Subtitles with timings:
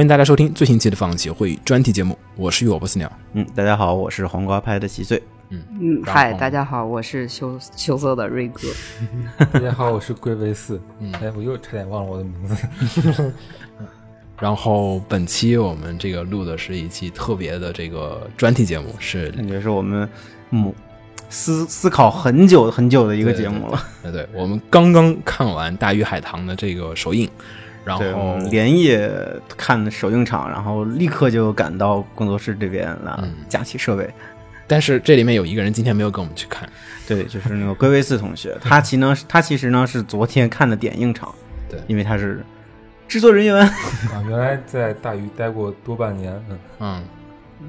[0.00, 3.12] 欢迎大家收听最新期的放协会专题节目，我是雨果波斯鸟。
[3.34, 5.22] 嗯，大家好，我是黄瓜派的七岁。
[5.50, 8.62] 嗯，嗯嗨，大家好，我是羞羞涩的瑞哥。
[9.52, 10.80] 大家好，我是龟维四。
[11.00, 13.34] 嗯哎，我又差点忘了我的名字。
[14.40, 20.08] 然后本期我们这个录的是一期特别的这个专题节目，是感觉是我们
[20.48, 20.74] 母
[21.28, 23.86] 思思考很久很久的一个节目了。
[24.02, 27.28] 对对，我们刚刚看完《大鱼海棠》的这个首映，
[27.84, 29.10] 然后连夜
[29.56, 34.08] 看首映场，然后立刻就赶到工作室这边了，嗯架起设备。
[34.66, 36.68] 但是这里面有一个人今天没有跟我们去看，
[37.08, 41.34] 对，就是那个龟维四同学，他其呢，他其实呢是昨天看的点映场，
[41.68, 42.44] 对因为他是
[43.08, 43.56] 制作人员。
[43.56, 43.72] 啊，
[44.28, 46.32] 原来在大鱼待过多半年。
[46.48, 47.02] 嗯嗯，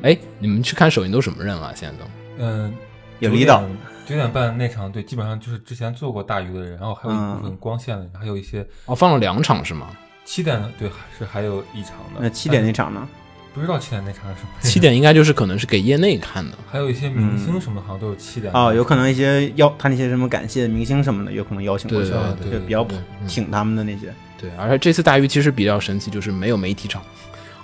[0.04, 1.72] 哎，你们去看首映都什么人啊？
[1.73, 2.72] 现在都嗯，
[3.17, 3.64] 有离岛
[4.06, 9.88] 九点半那场，对，基本上就是之前做过大鱼的人，然后还有一部分光线的人，还有一些哦放了两场是吗？
[10.26, 12.20] 七点的，对，还是还有一场的。
[12.20, 13.08] 那七点那场呢？
[13.54, 14.50] 不知道七点那场是什么。
[14.62, 18.52] 七点应该就是可能是给业内看的，还有一些明星什么的，好像都有七点。
[18.54, 24.14] 哦，有可能一些邀他那些什么感谢明星什么的，有可能邀请过去对了，对对就比较对嗯挺他们的那些。
[24.38, 27.02] 对，而且这次大鱼其实比较神奇，就是没有媒体场。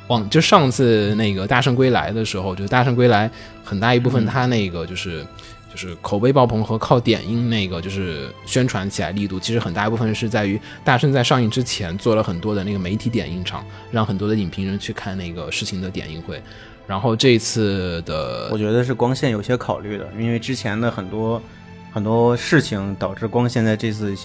[0.07, 3.27] 往就上次那个《大圣归来》的时候，就是《大圣归来》
[3.63, 5.25] 很大一部分他那个就是、
[5.71, 16.41] 就是口碑爆棚和靠点映那个就是宣传起来力度，其实很大一部分是在于大圣在上映之前做了很多的那个媒体点映场，让很多的影评人去看那个事情的点映会。
[16.87, 21.41] 然后这次的我觉得是光线有些考虑的，因为之前的很多
[21.91, 24.15] 很多事情导致光线在这次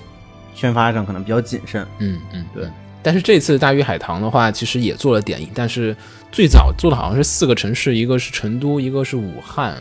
[0.54, 1.84] 宣发上可能比较谨慎。
[1.98, 2.68] 嗯嗯，对。
[3.02, 5.96] 但是这次大鱼海棠的话，其实也做了点映，但是
[6.30, 9.76] 最早做的好像是四个城市，一个是成都，一个是武汉，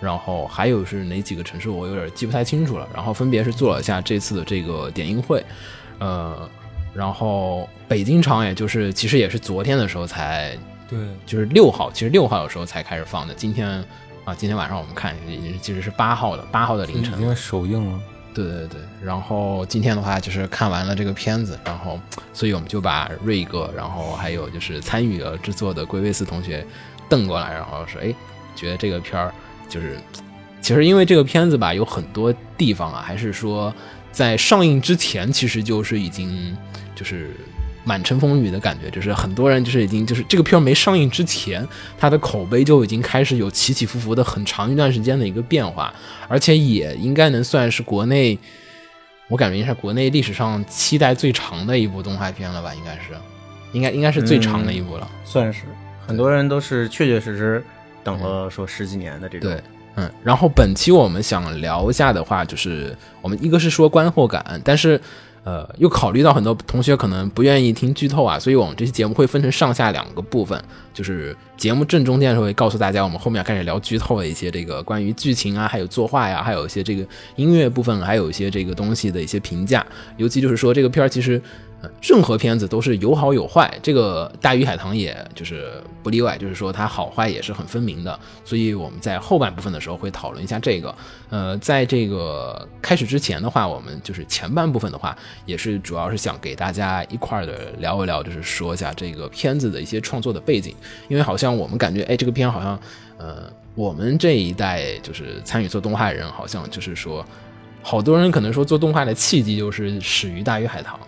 [0.00, 2.88] 然后还有是哪几个城市，我有点记不太清楚了。
[2.94, 5.44] 然后分别是做了一下这次的这个点映会，
[5.98, 6.48] 呃，
[6.94, 10.56] 然后北京场也就是其实也是昨天的时候才，
[10.88, 13.34] 对，就是六号，其实六号的时候才开始放的。
[13.34, 13.84] 今天
[14.24, 17.22] 啊，今天晚上我们看已经其实是八号的，八号的凌晨已。
[17.22, 18.00] 经首映了。
[18.34, 21.98] 对对对，然后今天的话就是看完了这个片子，然后
[22.32, 26.64] 所以我们就把瑞哥，然后还有就是参与了制作的龟维斯同学
[27.08, 28.14] 瞪过来，然后说，哎，
[28.54, 29.34] 觉得这个片儿
[29.68, 29.96] 就是，
[30.60, 33.72] 其实因为这个片子吧，有很多地方啊，还是说
[34.10, 36.56] 在上映之前，其实就是已经
[36.94, 37.30] 就是
[37.84, 41.66] 满城风雨的感觉，就是很多人就是已经就是这个片没上映之前，
[41.98, 45.92] 它的口碑就已经开始有起起伏伏的很长一段时间的一个变化，
[46.28, 48.38] 而且也应该能算是国内，
[49.28, 53.18] 我感觉应该是国内历史上期待最长的一部动画片了吧，应该是，
[53.72, 55.08] 应该应该是最长的一部了。
[55.24, 55.62] 算是
[56.06, 57.64] 很多人都是确确实实
[58.16, 59.50] 等了说十几年的这种。
[59.50, 59.60] 对，
[59.96, 65.00] 嗯，然后本期我们想聊一下的话，就是我们一个是说观后感，但是
[65.44, 79.86] 呃，又考虑到很多同学可能不愿意听剧透啊，所以我们这期节目会分成上下两个部分，就是节目正中间的时候会告诉大家，我们后面要开始聊剧透的一些这个关于剧情啊，还有作画呀，还有一些这个音乐部分，还有一些这个东西的一些评价，
[80.16, 81.40] 尤其就是说这个片儿其实。
[81.80, 88.18] 呃任何片子都是有好有坏，这个《大鱼海棠》也就是不例外，就是说它好坏也是很分明的。
[88.44, 90.94] 所以我们在后半部分的时候会讨论一下这个。
[91.30, 100.74] 呃，在这个开始之前的话，我们就是前半部分的话，也是主要是想给大家一块儿的聊一聊，就是说一下这个片子的一些创作的背景，
[101.06, 102.80] 因为好像我们感觉，哎，这个片好像，
[103.18, 107.24] 呃，我们这一代就是参与做动画人，好像就是说，
[107.82, 110.98] 好多人可能说做动画的契机就是始于《大鱼海棠》。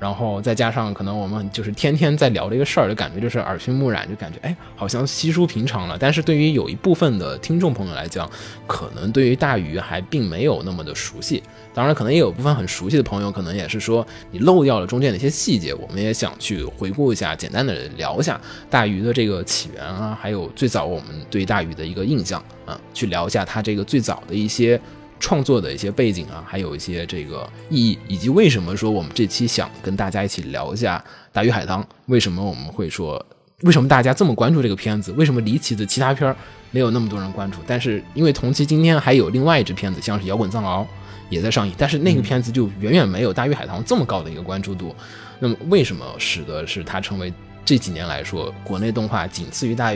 [0.00, 5.96] 然后再加上可能我们就是天天在聊这个事儿，就感觉就是耳熏目染，就感觉哎，好像稀疏平常了。
[5.98, 8.30] 但是对于有一部分的听众朋友来讲，
[8.66, 11.42] 可能对于大鱼还并没有那么的熟悉。
[11.74, 24.80] 当然，可能也有部分很熟悉的朋友，可能也是说你漏掉了中间的一些细节，我们也想去回顾一下，简单的聊一下大鱼的这个起源啊，还有最早我们对大鱼的一个印象啊，去聊一下它这个最早的一些。
[25.20, 30.98] 创作的一些背景啊，还有一些这个意义，以及为什么说我们这期想跟大家一起聊一下
[31.32, 33.24] 《大鱼海棠》，为什么我们会说，
[33.62, 35.12] 为什么大家这么关注这个片子？
[35.12, 36.36] 为什么离奇的其他片儿
[36.70, 37.58] 没有那么多人关注？
[37.66, 40.82] 但是因为同期今天还有另外一支片子，像是《摇滚藏獒》
[41.30, 44.94] 也在上映，但是那个片子就远远没有《大鱼海棠》这么高的一个关注度。
[45.40, 47.32] 那么为什么使得是它成为
[47.64, 49.92] 这几年来说国内动画仅次于大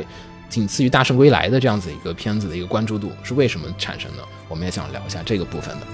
[0.53, 4.23] 仅次于《大圣归来》的这样子一个片子的一个关注度是为什么产生的？
[4.51, 5.87] 我们也想聊一下这个部分的。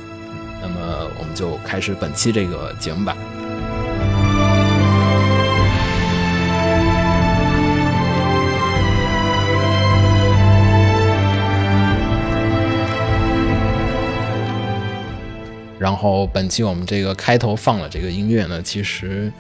[0.61, 3.17] 那么我们就开始本期这个节目吧。
[15.79, 19.33] 然后本期我们这个开头放了这个音乐呢，其实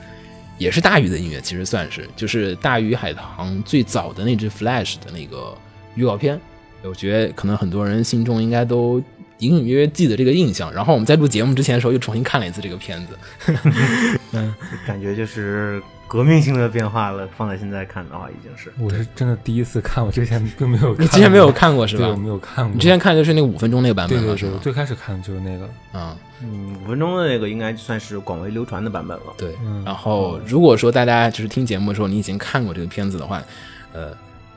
[0.59, 5.57] 也是大鱼的音乐，其实算是就是大鱼海棠最早的那支 Flash 的那个
[5.95, 6.39] 预告片，
[6.83, 9.03] 我觉得可能很多人心中应该都
[9.39, 10.73] 隐隐约约记得这个印象。
[10.75, 13.17] 然后我们在录节目之前的时候又重新看了一次这个片子，
[14.87, 17.29] 感觉就是革命性的变化了。
[17.37, 22.19] 放在现在看的话，已经是我是真的第一次看，我之前并没有看，你之前没有看过是对，我吧？
[22.21, 22.75] 没有看过。
[22.75, 24.61] 你之前看的就是那个五分钟那个版对对对，我本？
[24.61, 29.25] 最开始看的就是那个，嗯，嗯，五分钟的那个应该算是广为流传的版本了。
[29.37, 29.55] 对。
[29.65, 33.43] 嗯，然后如果说大家就是听节目的时候你已经看过这个片子的话，
[33.93, 34.11] 呃，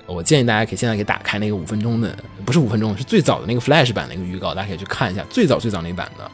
[0.06, 2.16] 我建议大家可以现在可以打开那个五分钟的，
[2.46, 6.30] 不是五分钟，是最早的那个 Flash 版的一个预告，大家可以去看一下最早最早那一版的。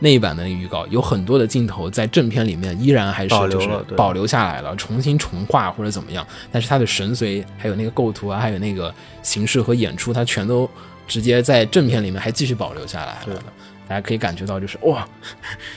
[0.00, 10.68] 那一版的那个预告有很多的镜头在正片里面依然还是就是保留下来了，重新重画或者怎么样，但是它的神髓还有那个构图啊，还有那个形式和演出，它全都
[11.06, 13.34] 直接在正片里面还继续保留下来对。
[13.34, 13.42] 了。
[13.88, 15.08] 大家可以感觉到，就是哇，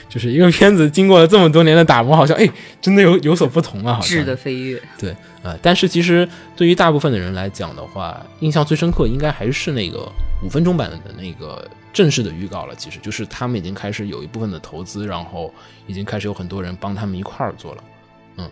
[0.06, 2.46] 就是一个片子经过了这么多年的打磨，好像哎，
[2.78, 4.18] 真的有有所不同啊，好像。
[4.18, 10.10] 质的飞跃，对，呃，但是其实对于大部分的人来讲的话，印象最深刻应该还是那个
[10.42, 12.74] 五分钟版的那个正式的预告了。
[12.74, 15.52] 其实就是他们已经开始有一部分的投资，然后
[15.86, 17.84] 已经开始有很多人帮他们一块儿做了，
[18.36, 18.50] 嗯。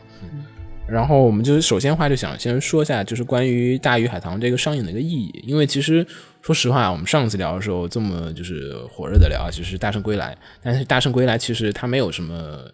[0.88, 6.04] 然后我们就是首先话就想先说一下，就是关于《大鱼海棠》这个上映的一个意义，因为其实
[6.42, 12.64] 说实话，我们上次聊的时候这么就是火热的聊，就是《大圣归来》，但是《大圣归来》其实它没有什么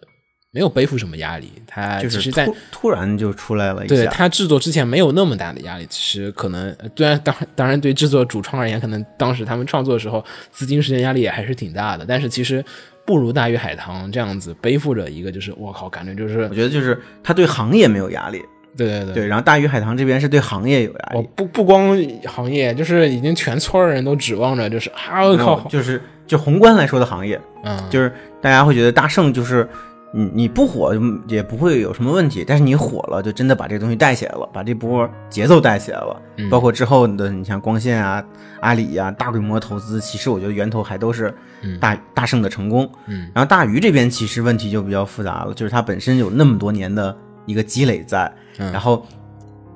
[0.51, 12.63] 没有背负什么压力，他就是其实在突突然就出来了一下，对他制作之前没有那么大的压力，其实可能呃虽然当当然对制作主创而言，可能当时他们创作的时候资金时间压力也还是挺大的，但是其实
[13.05, 18.41] 不如大鱼海棠这样子背负着一个就是我靠，感觉就是我觉得就是他对行业没有压力，
[18.75, 19.13] 对对对。
[19.13, 21.95] 对，然后大鱼海棠这边是对行业有压我力，不不光
[22.25, 28.11] 行业，就是已经全村儿人都指望着，就是啊我靠，就是就宏观来说的行业，嗯，就是
[28.41, 29.67] 大家会觉得大圣就是
[30.13, 36.21] 你你不火嗯也不会有什么问题，但是你火了，就真的把这个东西带起来了，把这波节奏带起来了。
[36.37, 38.23] 嗯包括之后的你像光线啊、
[38.61, 42.89] 阿里呀、大规模投资，其实我觉得源头还都是嗯大、大圣的成功。
[43.07, 47.15] 嗯然后大鱼这边其实问题就比较复杂了，就是它本身有那么多年的
[47.45, 49.05] 一个积累在，嗯然后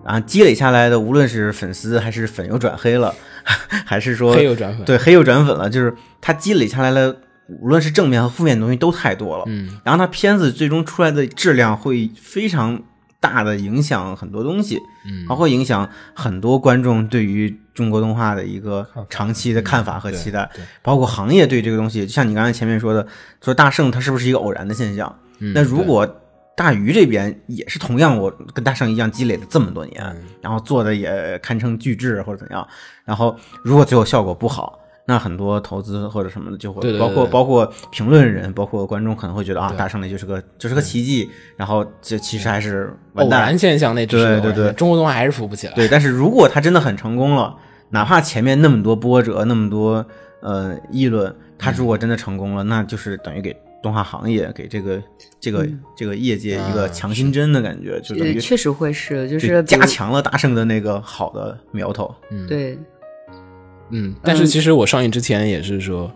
[0.05, 3.13] 啊积累下来的，无论是粉丝还是粉又转黑了，
[3.85, 7.15] 还是说黑又转粉，对黑又转粉了，就是它积累下来了，
[7.59, 9.43] 无论是正面和负面的东西都太多了。
[9.47, 12.81] 嗯然后它片子最终出来的质量会非常
[13.19, 23.05] 大的影响很多东西，嗯包括影响很多观众对于中国动画的一个长期的看法和期待，对包括行业对这个东西，就像你刚才前面说的，
[23.43, 25.19] 说大圣它是不是一个偶然的现象？
[25.39, 26.07] 嗯那如果
[26.55, 32.67] 大鱼这边也是同样，我跟大圣一样积累了这么多年，嗯然后做的也堪称巨制或者怎样，
[33.05, 43.57] 然后如果最后效果不好，那很多投资或者什么的就会，对对对包括包括评论人，包括观众可能会觉得啊，大圣那就是个就是个奇迹，然后这其实还是偶完蛋然。
[43.57, 44.73] 现象那只是对对对。
[44.73, 47.55] 中国动画还是扶不起来，对，但是如果他真的很成功了，
[47.89, 50.05] 哪怕前面那么多波折，那么多
[50.41, 55.01] 呃议论，他如果真的成功了，那就是等于给动画行业、给这个
[55.39, 55.67] 这个、
[55.97, 62.13] 这个业界一个啊强心针的感觉，就等于呃确实会是，就就是加强了大圣的那个好的苗头。
[62.29, 62.47] 嗯。
[62.47, 62.77] 对，
[63.91, 66.11] 嗯，但是其实我上映之前也是说，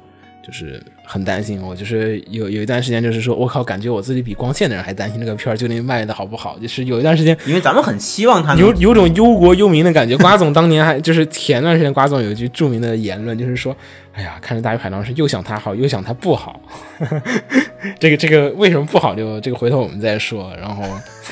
[0.46, 10.16] 就是很担心，我就是有有一段时间就是说，我靠，感觉我自己比光线的人还担心这个片儿究竟卖的好不好，就是有一段时间 因为咱们很希望他有有种忧国忧民的感觉。
[10.18, 13.76] 瓜总当年还就是前段时间，瓜总有一句著名的言论，就是说，
[14.14, 16.62] 哎呀，看着大鱼海棠是又想它好，又想它不好。
[18.00, 20.56] 这个这个为什么不好就这个回头我们再说。
[20.60, 20.84] 然后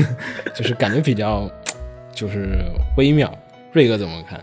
[0.53, 1.49] 就是感觉比较
[2.13, 2.59] 就是
[2.97, 3.31] 微妙。
[3.71, 4.39] 瑞哥怎么看？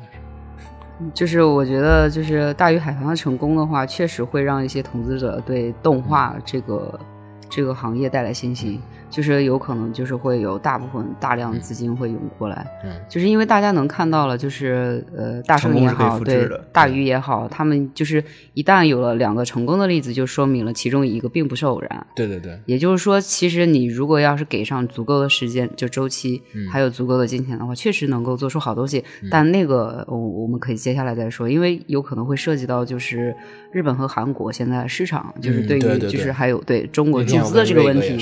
[1.15, 7.01] 就是我觉得，就是大鱼海棠的成功的话，确实会让一些投资者对动画这个
[7.49, 8.81] 这个行业带来信心，
[9.11, 12.93] 就是有可能就是会有大部分大量资金会涌过来，嗯。
[13.09, 18.23] 就是因为大家能看到了，就是呃大圣也好，对大鱼也好，他们就是
[18.55, 22.07] 一旦有了两个成功的例子，就说明了其中一个并不是偶然。
[22.15, 26.69] 对对对，也就是说，其实你如果要是给上足够的时间，就周期，嗯。
[26.71, 29.03] 还有足够的金钱的话，确实能够做出好东西。
[29.31, 33.35] 但那个我我们可以接下来再说，因为有可能会涉及到就是
[33.73, 38.19] 日本和韩国现在市场，就是嗯对于就是还有对中国注资的这个问题，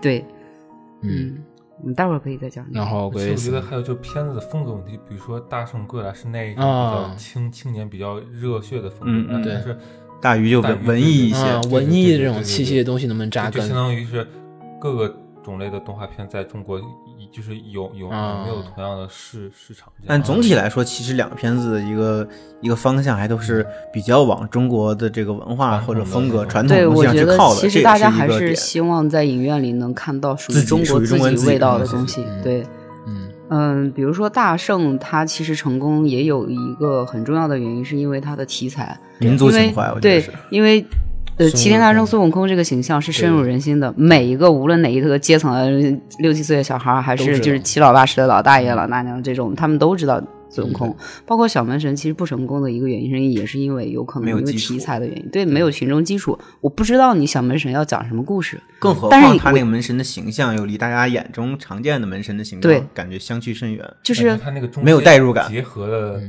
[0.00, 0.24] 对，
[1.02, 1.44] 嗯，嗯，
[1.80, 2.66] 我们待会儿可以再讲。
[2.72, 9.78] 然后我觉得还有就是片子的风格问题，比如说《大圣归来》是那一种啊比较青青年、比较热血的风嗯格，嗯对但是
[10.20, 13.76] 大鱼就文文艺一些，文艺这种气息的东西能不能扎根就相？
[13.76, 14.26] 当于是
[14.80, 16.82] 各个种类的动画片在中国一
[17.32, 19.92] 就是有有没有同样的市市场？
[20.06, 22.26] 但总体来说，其实两个片子的一个
[22.60, 27.60] 一个方向还都是比较往中国的这个文化或者风格、传统对，东西上我觉得去靠的。
[27.60, 32.24] 其实大家还是希望在影院里能看到属于中国自己味道的东西。
[32.42, 32.66] 对，
[33.06, 40.84] 嗯嗯，比如说大圣，它其实成功也有一个很重要的原因，是因为它的题材，民族情怀，我觉得对是。，因为
[41.40, 50.22] 呃，齐天大圣孙悟空这个形象是深入人心的，每一个无论哪一个阶层的六七岁的小孩儿，还是就是七老八十的老大爷老大娘这种，他们都知道。
[50.52, 56.36] 孙悟空，包括小门神，其实不成功的一个原因，也是因为有可能因为没有题材的原因，对，没有群众基础。
[56.60, 63.88] 我不知道你小门神要讲什么故事，更何况他但是我那个门神的形象又离大家眼中常见的门神的形对象感觉相去甚远。
[64.02, 65.48] 就是他那个没有代入感。
[65.48, 66.20] 结合的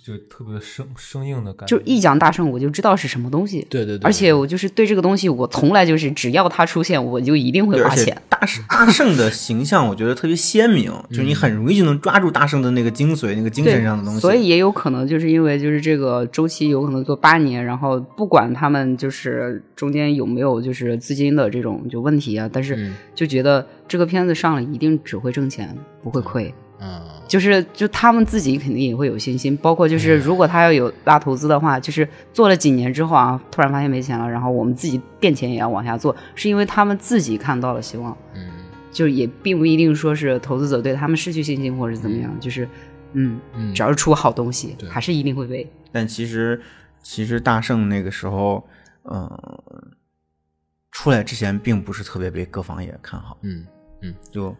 [0.00, 1.76] 就特别生生硬的感觉。
[1.76, 3.66] 就一讲大圣，我就知道是什么东西。
[3.68, 8.16] 对对对，而且我就是对这个东西，我从来就是只要它出现，我就一定会花钱。
[8.28, 14.20] 大圣大圣的形象，我觉得特别鲜明，就是你很容易就能抓住大圣的那个精髓、那个精神上的东西。
[14.20, 26.52] 所以也有可能就是因为就是这个周期有可能做八年，然后不管他们就是中间有没有就是资金的这种就问题啊，但是嗯就觉得这个片子上了一定只会挣钱，不会亏。
[26.82, 27.00] 嗯。
[27.28, 38.50] 就是就他们自己肯定也会有信心，包括就是如果他要有拉投资的话，就是做了几年之后啊，突然发现没钱了，然后我们自己垫钱也要往下做，是因为他们自己看到了希望，嗯。
[38.92, 42.68] 就也并不一定说是投资者对他们失去信心或者怎么样，就是
[43.14, 45.66] 嗯，嗯，只要是出好东西，对还是一定会被。
[45.90, 46.60] 但其实
[47.02, 48.62] 其实大圣那个时候，
[49.10, 49.30] 嗯、
[50.90, 53.66] 出来之前并不是特别被各方也看好，嗯
[54.02, 54.14] 嗯。
[54.30, 54.54] 就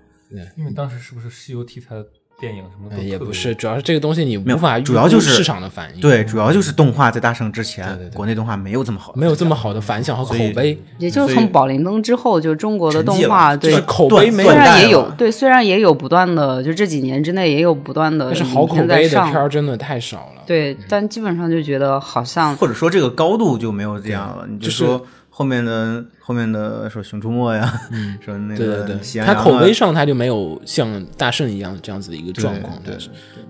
[0.56, 2.04] 因为当时是不是西游题材的
[2.40, 20.42] 电影什么的也不是，主要是这个东西你没法主要就是市场的反应，对，主要就是动画在大圣之前，对对对国内动画没有这么好，没有这么好的反响和口碑，也就是从宝莲灯之后，就中国的动画对就是口碑没虽然也有对，虽然也有不断的，就这几年之内也有不断的但是好口碑的上片儿真的太少了。
[20.44, 24.44] 对，但基本上就觉得好像或者说这个高度就没有这样了。
[24.50, 27.72] 你就就是说后面的后面的说《熊出没》呀，
[28.22, 29.42] 说那对对个对，它喜羊羊啊。
[29.42, 32.78] 口碑上他就没有像大圣一样这样子的一个状况。
[32.84, 32.94] 对。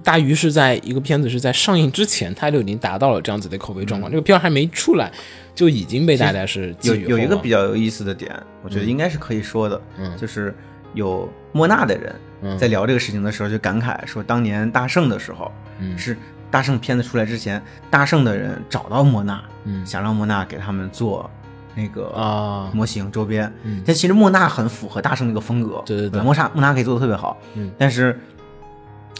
[0.04, 4.08] 大鱼是在一个片子是在上映之前，他就已经达到了这样子的口碑状况。
[4.10, 5.10] 这个片儿还没出来，
[5.56, 10.16] 就已经被大家是有有一个比较有意思的点，我觉得应该是可以说的，嗯。
[10.16, 10.54] 就是
[10.94, 12.56] 有莫纳的人嗯。
[12.56, 15.98] 在聊这个事情的时候就感慨说，当年大圣的时候，嗯。
[15.98, 16.16] 是
[16.48, 17.60] 大圣片子出来之前，
[17.90, 19.84] 大圣的人找到莫纳，嗯。
[19.84, 21.28] 想让莫纳给他们做
[21.74, 22.70] 那个啊。
[22.72, 23.52] 模型周边。
[23.62, 23.82] 嗯。
[23.86, 26.20] 但其实莫纳很符合大圣那个风格，对对对。
[26.20, 27.36] 莫纳莫纳可以做的特别好。
[27.54, 27.70] 嗯。
[27.78, 28.18] 但是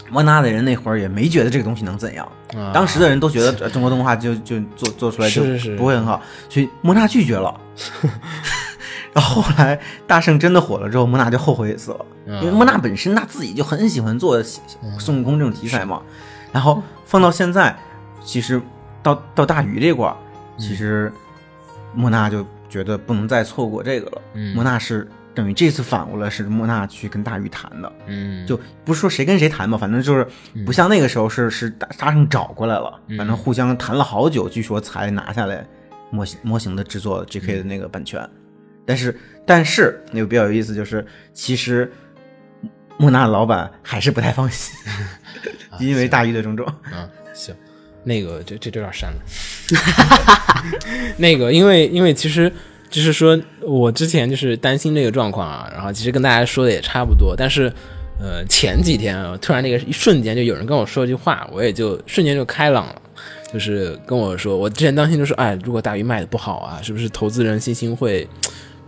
[0.09, 2.71] 莫纳的人那会儿也没觉得这个东西能怎样，啊。
[2.73, 5.43] 当时的人都觉得呃中国动画就就做做出来就
[5.75, 7.53] 不会很好，所以莫纳拒绝了。
[9.13, 14.41] 然后后来大圣真的火了之后，莫纳就后悔死了，嗯因为莫纳本身他自己就很喜欢做
[14.99, 16.01] 孙悟空这种题材嘛。
[16.51, 17.75] 然后放到现在，
[18.23, 18.61] 其实
[19.01, 20.15] 到到大鱼这块儿，
[20.57, 21.11] 其实
[21.93, 24.21] 莫娜就觉得不能再错过这个了。
[24.33, 24.53] 嗯。
[24.55, 28.45] 莫娜是等于这次反过来是莫娜去跟大鱼谈的，嗯。
[28.45, 30.27] 就不是说谁跟谁谈吧，反正就是
[30.65, 33.17] 不像那个时候是是大大圣找过来了，嗯。
[33.17, 35.65] 反正互相谈了好久，据说才拿下来
[36.09, 38.27] 模型模型的制作 GK 的那个版权。
[38.85, 41.89] 但是但是那个比较有意思就是，其实
[42.97, 44.75] 莫纳老板还是不太放心，
[45.79, 46.67] 因为大鱼的种种。
[46.91, 47.55] 嗯，行，
[48.03, 49.19] 那个这这有点删了。
[51.17, 52.51] 那个，因为因为其实
[52.89, 57.71] 就是说我之前就是担心这个状况啊，然后其实跟大家说的也差不多，但是
[58.19, 63.01] 呃前几天啊，突然那个一瞬间就有人跟我说一句话，我也就瞬间就开朗了。
[63.53, 68.27] 就是跟我说，我之前担心就是，哎，如果大鱼卖的不好啊，是不是投资人信心会，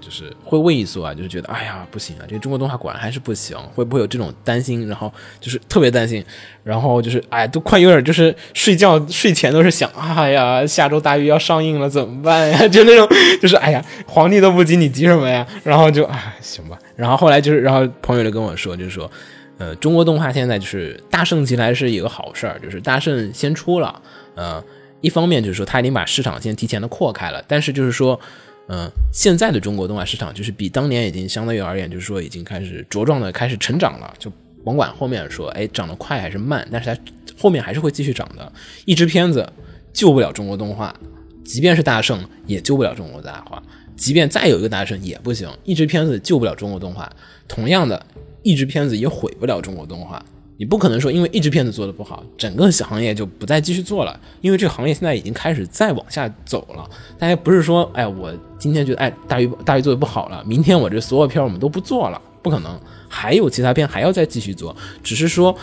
[0.06, 1.14] 就是会畏缩啊？
[1.14, 4.88] 就是觉得，哎呀，不行啊，这个中国动画果然还是不行，会不会有这种担心？
[4.88, 6.24] 然后就是特别担心，
[6.64, 12.68] 然后就是，哎，都快有点就是睡觉睡前都是想，哎呀，下周大鱼要上映了，怎么办呀？
[12.68, 13.08] 就那种，
[13.42, 15.46] 就是，哎呀，皇帝都不急，你急什么呀？
[15.64, 16.78] 然后就，哎，行吧。
[16.96, 19.10] 然后后来就是，然后朋友就跟我说，就是说。
[19.58, 24.02] 呃，中国动画现在就是大圣起来是一个好事儿，就是大圣先出了，
[24.36, 24.62] 呃，
[25.00, 28.20] 一方面就是说他已经把市场先提前的扩开了，但是就是说，
[28.68, 34.32] 嗯、现在的中国动画市场就是比当年已经相对于而言，就是说已经开始茁壮的开始成长了，就
[34.64, 37.00] 甭管后面说，哎，长得快还是慢，但是它
[37.38, 38.52] 后面还是会继续涨的。
[38.86, 39.48] 一支片子
[39.94, 40.96] 救不了中国动画，
[41.44, 43.62] 即便是大圣也救不了中国动画，
[43.96, 47.12] 即便再有一个大圣也不行，一支片子救不了中国动画。
[47.48, 48.04] 同样的，
[48.42, 50.26] 一支片子也毁不了中国动画。
[50.58, 56.90] 你不可能说因为一支片子做的不好，整个行业就不再继续做了，因为这个行业现在已经开始再往下走了。
[57.20, 65.56] 大家不是说，哎，我今天觉得哎大鱼大鱼做的不好了，明天我这所有片儿我们都不做了，不可能，还有其他片还要再继续做，只是说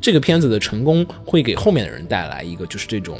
[0.00, 3.18] 这个片子的成功会给后面的人带来一个就是这种。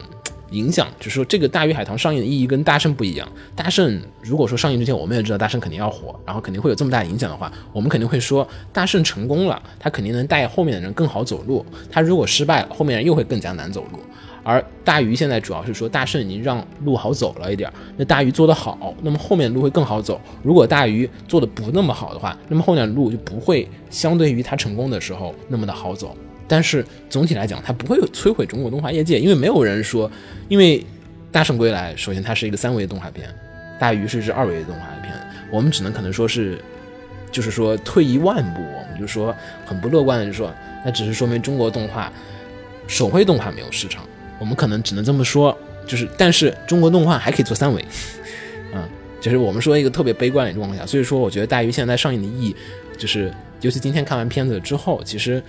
[0.53, 3.27] 影响就是说，这个《大鱼海棠》上映的意义跟《大圣》不一样。
[3.57, 3.91] 《大圣》
[4.23, 11.65] 如果说上映之前我们也知道《大圣》肯定要火，然后肯定会有这么大影响的话，我们肯定会说《大圣》成功了，他肯定能带后面的人更好走路。
[11.91, 13.99] 他如果失败了，后面人又会更加难走路。
[14.45, 20.21] 而《大鱼》现在主要是说，《大圣》已经让路好走了一点，那《大鱼》做得好，那么后面的路会更好走。
[20.43, 26.17] 如果《大鱼》做的不那么好的话，那么后面的路就不会相对于他成功的时候那么的好走。
[26.49, 30.11] 但是总体来讲，它不会摧毁中国动画业界，因为没有人说，
[30.49, 30.79] 因为
[31.31, 33.29] 《大圣归来》首先它是一个三维动画片，
[33.81, 35.15] 《大鱼》是一支二维动画片，
[35.51, 36.59] 我们只能可能说是，
[37.31, 39.35] 就是说退一万步，我们就说
[39.65, 40.53] 很不乐观的就说，
[40.85, 42.13] 那只是说明中国动画
[42.87, 44.05] 手绘动画没有市场，
[44.39, 45.57] 我们可能只能这么说，
[45.87, 47.83] 就是但是中国动画还可以做三维，
[48.75, 48.83] 嗯，
[49.21, 52.57] 就是我们说一个特别悲观的状况下，所以说我觉得《大鱼》现在上映的意义，
[52.99, 53.33] 就是
[53.63, 55.43] 尤其今天看完片子之后，其实。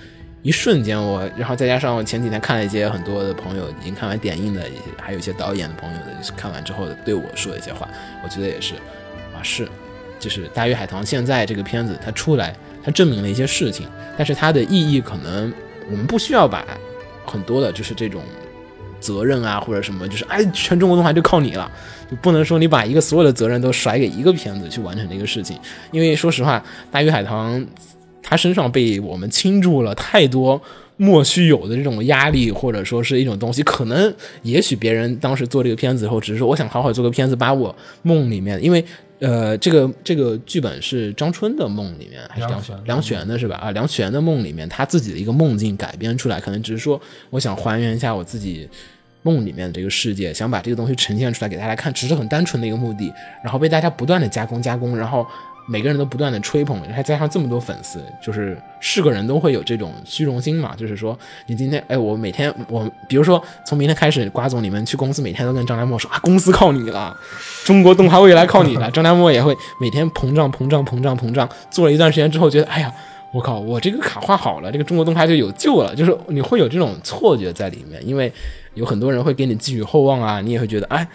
[0.43, 4.62] 一瞬间，我然后再加上我前几天看了一些很多的朋友已经看完点映的，
[5.01, 7.88] 还有一些导演的朋友的看完之后对我说的一些话，
[8.21, 8.75] 我觉得也是
[9.33, 9.67] 啊，是，
[10.19, 15.51] 就是《大鱼海棠》现在这个片子它出来，它证明了一些事情，但是它的意义可能
[15.89, 16.65] 我们不需要把
[17.25, 18.21] 很多的就是这种
[19.00, 21.71] 责任啊或者什么，就是哎，全中国动画就靠你了，
[22.12, 25.57] 就不能说你把一个所有的责任都甩给一个片子去完成这个事情，
[25.91, 26.59] 因为说实话，
[26.91, 27.62] 《大鱼海棠》。
[28.23, 30.59] 他身上被我们倾注了太多
[30.95, 33.61] 莫须有的这种压力，或者说是一种东西。
[33.63, 34.13] 可能
[34.43, 38.83] 也许别人当时做这个片子后，只是说我想好好做个片子，把我梦里面，因为
[39.19, 43.55] 呃，这个这个剧本是张春的梦里面还是梁梁璇的是吧？
[43.55, 46.99] 啊，梁璇的梦里面他自己的一个梦境改编出来，可能只是说
[47.29, 48.69] 我想还原一下我自己
[49.23, 53.11] 梦里面的这个世界，想把这个东西呈现出来给大家看，只是很单纯的一个目的，
[53.43, 55.25] 然后被大家不断的加工加工，然后。
[55.65, 60.76] 每个人都不断的吹捧，还加上这么多粉丝，就是是个人都会有这种虚荣心嘛。
[60.76, 67.15] 就是说，你今天，哎，我每天，我比如说从明天开始，瓜总你们去公司，每天都跟张良墨说啊，公司靠你了，
[67.63, 68.91] 中国动画未来靠你了。
[68.91, 72.93] 张良墨也会每天膨胀膨胀膨胀膨胀，做了一段时间之后，觉得，哎呀，
[73.32, 75.95] 我靠，我这个卡画好了，这个中国动画就有救了。
[75.95, 78.32] 就是你会有这种错觉在里面，因为
[78.73, 81.08] 有很多人会给你寄予厚望啊，你也会觉得，哎。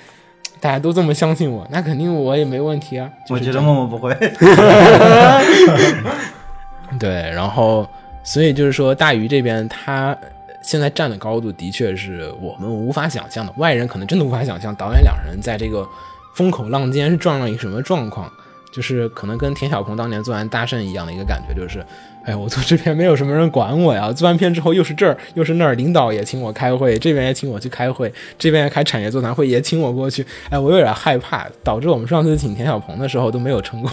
[0.60, 3.10] 大家都这么相信我， 那肯定我也没问题啊。
[3.28, 4.14] 我觉得默默不会。
[6.98, 7.88] 对，然后
[8.22, 10.16] 所以就是说，大鱼这边他
[10.62, 15.86] 现在站的高度的确是我们无法想象的，外人可能真的无法想象，导演两人在这个
[16.34, 18.30] 风口浪尖是撞上一个什么状况，
[18.72, 21.84] 就是可能跟田小鹏当年做完《大圣》一样的一个感觉，就是。
[22.28, 24.12] 哎，我做这片没有什么人管我呀。
[24.12, 30.22] 做完片之后又是这儿又是那儿，领导也请我开会，这边也请我去开会，这边也开产业座谈会也请我过去。
[30.50, 33.90] 哎，我有点害怕，导致我们上次请田小鹏的时候都没有成功。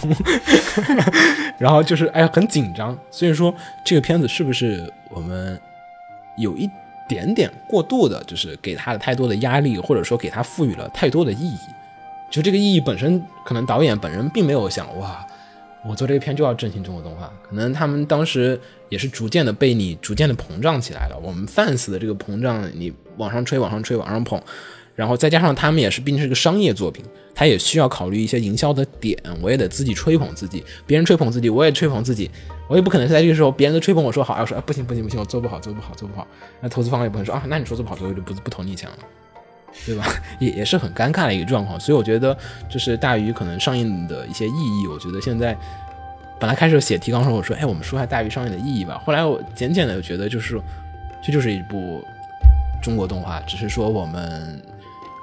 [1.56, 2.94] 然后就是哎很紧张。
[3.10, 5.58] 所以说这个片子是不是我们
[6.36, 6.68] 有一
[7.08, 11.58] 点点过度的，就是给他的太多的压力，或者说给他赋予了太多的意义？
[12.28, 15.26] 就这个意义本身，可能导演本人并没有想哇。
[15.88, 21.18] 我做这个片就要振兴中国动画，可能他们当时也是逐渐的被你逐渐的膨胀起来了。
[21.22, 24.40] 我们 fans 的这个膨胀，你往上吹，往上吹，往上捧，
[24.94, 29.16] 然后再加上他们也是毕竟是个商业作品，他也需要考虑一些营销的点。
[29.40, 32.30] 我也得自己吹捧自己，别人吹捧自己，我也吹捧自己。
[32.68, 36.26] 我也不可能在这个时候别人都吹捧我说好，要说啊不行不行不行，我做不好做不好做不好。
[36.60, 38.96] 那投资方也不会说啊，那你说做不好，所以就不不投你钱了。
[39.84, 40.06] 对吧？
[40.38, 42.36] 也也是很尴尬的一个状况，所以我觉得
[42.68, 45.56] 就是大鱼可能上映的一些意义，我觉得现在
[46.38, 49.00] 本来开始写提纲时候我说，哎，我们说下大鱼上映的意义吧。
[49.04, 50.60] 后来我简简的觉得就是，
[51.22, 52.02] 这就是一部
[52.82, 54.60] 中国动画，只是说我们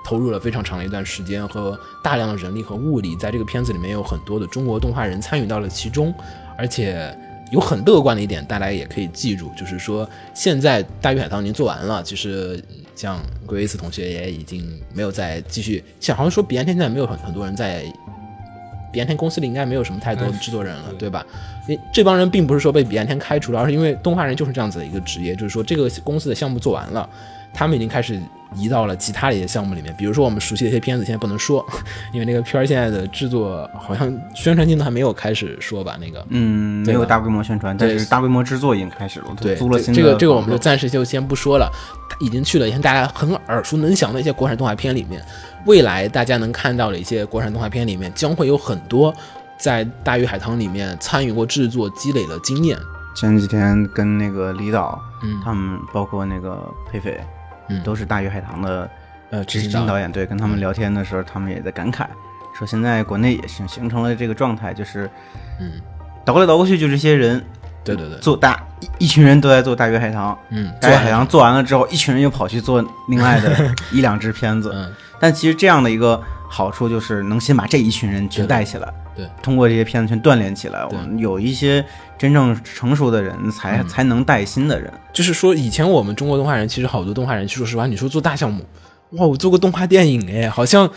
[0.06, 6.13] 投入了非常长的一段时间和大量的人力和物力，在这个片子里面有很多的中国动画人参与到了其中，
[6.58, 7.15] 而且
[7.51, 12.63] 有很乐观的一点，大家也可以记住，就是说现在大鱼海棠已经做完了，其实。
[12.95, 17.84] 像 Grace 同学也已经没有再继续，像好像说彼岸天现在没有很很多人在
[18.91, 21.25] 彼岸天公司里，应该没有什么太多的制作人了，对吧？
[21.67, 27.10] 因这帮人并不是说被彼岸天开除了，而是因为动画人就是这样子的一个职业，就是说这个公司的项目做完了，
[27.53, 28.21] 他们已经开始。
[28.56, 31.66] 移到了其他的一些项目里面，比如说我们熟悉的一些片子，现在不能说，
[32.13, 35.98] 因为那个片儿现在的制作好像宣传镜头还没有开始说吧？
[36.00, 39.28] 那个，嗯，没有大规模宣传，但是大规模制作已经开始了。
[39.39, 40.02] 对，租了新的。
[40.02, 41.72] 这个这个我们就暂时就先不说了，
[42.20, 45.24] 已经去了，一些大家很耳熟能详的一些国产动画片里面，
[45.66, 49.13] 未来大家能看到的一些国产动画片里面，将会有很多
[49.58, 52.78] 在《大鱼海棠》里面参与过制作、积累了经验。
[53.16, 56.58] 前几天跟那个李导，嗯，他们包括那个
[56.92, 57.20] 裴斐。
[57.69, 58.89] 嗯，都是大鱼海棠的，
[59.30, 59.97] 呃，执行导。
[59.97, 62.06] 演对，跟他们聊天的时候，他们也在感慨，
[62.58, 65.10] 说现在国内也形形成了这个状态，就是，
[65.60, 65.73] 嗯，
[66.26, 67.43] 倒过来倒过去就这些人
[67.84, 74.71] 对对对，做大一一群人都在做《大鱼海棠》，嗯，《大鱼海棠》做完了之后，一群人又跑去做另外的 一两支片子。
[74.73, 80.84] 嗯，但其实这样的一个好处就是能先把这一群人全带起来，对，通过这些片子全锻炼起来。
[80.84, 81.84] 我对们有一些
[82.17, 84.91] 真正成熟的人才、嗯才能带新的人。
[85.12, 88.63] 就是说，以前我们中国动画人其实好多动画人，说实话，你说做大项目，
[89.12, 90.89] 哇，我做过动画电影，哎，好像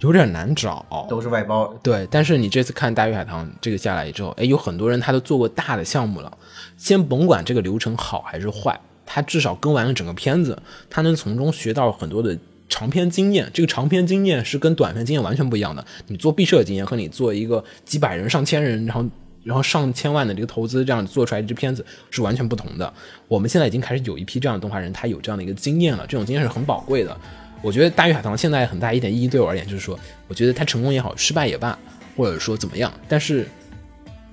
[0.00, 0.84] 有点难找。
[1.08, 6.32] 都是外包，对，但是你这次看《大鱼海棠》这个下来之后，哎，有很多人他都做过大的项目了。
[6.76, 12.36] 先甭管这个流程好还是坏，他至少跟完了整个片子，他能从中学到很多的
[12.68, 13.50] 长篇经验。
[13.52, 15.84] 这个长篇经验是跟短篇经验完全不一样的。
[16.08, 19.04] 你做毕设经验和你做一个几百人、上千人，然后
[19.42, 22.92] 然后上千万的这个投资这样做出来一支片子是完全不同的。
[23.28, 27.16] 我们现在已经开始有一批这样的动画人，他有这样的一个经验了，这种经验是很宝贵的。
[27.62, 29.98] 我觉得《大鱼海棠》现在很大一点意义对我而言，就是说，
[30.28, 31.78] 我觉得它成功也好，失败也罢，
[32.16, 33.46] 或者说怎么样，但是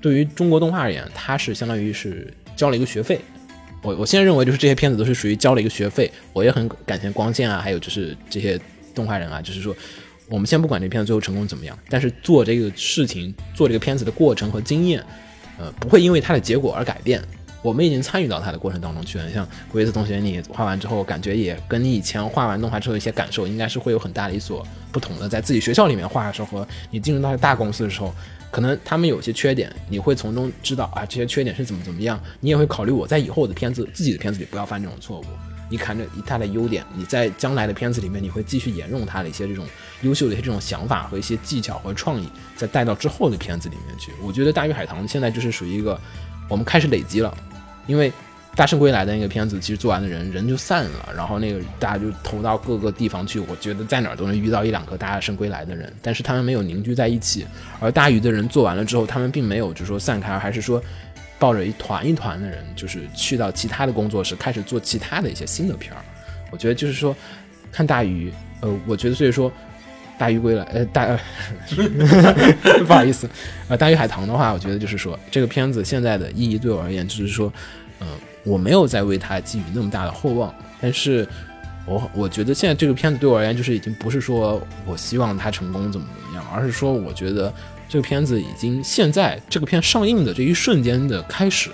[0.02, 3.22] 对于中国动画而言，它是相当于是交了一个学费。
[3.82, 8.60] 我我现在认为就是这些片子都是属于交了一个学费，我也很感谢光线啊，还有就是这些
[8.94, 9.76] 动画人啊，就是说，
[10.30, 15.04] 我们先不管这片子最后成功怎么样，但是做这个事情、做这个片子的过程和经验，
[15.58, 17.22] 呃，不会因为它的结果而改变。
[17.62, 19.30] 我们已经参与到它的过程当中去了。
[19.32, 25.30] 像鬼子同学，你画完之后，感觉也跟你以前画完动画之后一些感受，应该是会有很大的一所不同的。
[25.30, 28.14] 在自己学校里面画的时候，和你进入到大公司的时候，
[28.50, 32.20] 可能他们有些缺点，你会从中知道啊，这些缺点是怎么怎么样。
[32.40, 35.26] 你也会考虑我在以后的片子、自己的片子里不要犯这种错误。
[35.70, 39.66] 你看着它的优点，你在将来的片子里面，你会继续沿用它的一些这种
[40.02, 44.12] 优秀的一些这种想法和一些技巧和创意，再带到之后的片子里面去。
[44.22, 45.98] 我觉得《大鱼海棠》现在就是属于一个
[46.50, 47.34] 我们开始累积了，
[47.88, 48.12] 因为。
[48.54, 53.40] 大圣归来的那个片子，其实做完的人人就散了，然后那个大家就投到各个地方去。
[53.40, 57.48] 我觉得在哪儿都能遇到一两个大圣归来的人，但是他们没有凝聚在一起。
[57.80, 60.84] 而大鱼的人做完了之后，他们并没有就说散开，还是说
[61.40, 66.04] 抱着一团一团的人，就是去到其他的工作室开始做其他的一些新的片儿。
[66.52, 67.16] 我觉得就是说
[67.72, 69.50] 看大鱼，呃，我觉得所以说
[70.22, 71.20] 大鱼归来，呃，大、呃、
[72.86, 73.28] 不好意思，
[73.68, 77.52] 呃，大鱼海棠的话，我觉得就是说这个片子现在的意义对我而言，就是说，
[78.02, 78.08] 嗯、
[78.44, 81.28] 我没有再为它寄予那么大的厚望，但是
[81.88, 87.52] 我我觉得现在这个片子对我而言，就是已经不是说我希望它成功怎么怎么样，而是说我觉得
[87.90, 91.72] 这个片子已经现在这个片上映的这一瞬间的开始，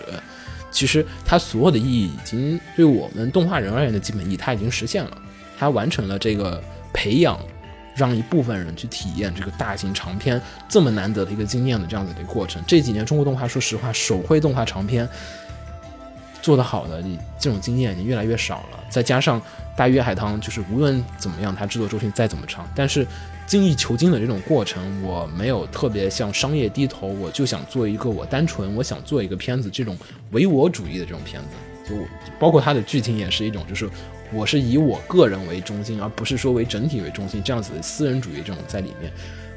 [0.71, 5.11] 其实它所有的意义已经对我们动画人而言的基本意义，它已经实现了，
[5.59, 7.37] 它完成了这个培养。
[7.97, 12.63] 让一部分人去体验这个大型长片这么难得的一个经验的这样子的一个过程。
[12.67, 15.09] 这几年中国动画，说实话，手绘动画长片
[16.41, 18.79] 做得好的，你这种经验已经越来越少了。
[18.89, 19.41] 再加上
[19.75, 23.05] 《大鱼海棠》，就是无论怎么样，它制作周期再怎么长，但是
[23.45, 29.97] 精益求精的这种过程，我没有特别向商业低头，我就想做一个我单纯我想做一个片子，这种
[30.31, 31.95] 唯我主义的这种片子，就
[32.39, 33.89] 包括它的剧情也是一种，就是
[34.33, 39.11] 我是以我个人为中心，而不是说为整体为中心这样子的私人主义这种在里面。